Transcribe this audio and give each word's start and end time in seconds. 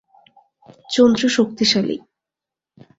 চঞ্চু 0.89 1.27
শক্তিশালী। 1.29 1.97